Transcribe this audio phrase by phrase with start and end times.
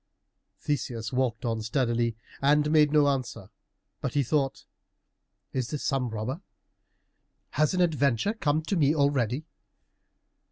[0.59, 3.51] Theseus walked on steadily, and made no answer,
[4.01, 4.65] but he thought,
[5.53, 6.41] "Is this some robber?
[7.51, 9.45] Has an adventure come to me already?"